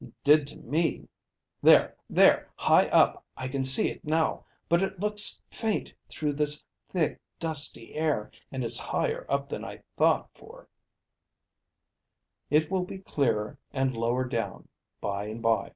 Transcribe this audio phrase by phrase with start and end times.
[0.00, 1.06] "He did to me.
[1.62, 2.50] There, there.
[2.56, 7.94] High up; I can see it now; but it looks faint through this thick dusty
[7.94, 10.66] air, and it's higher up than I thought for.
[12.50, 14.66] It will be clearer, and lower down
[15.00, 15.72] by and by."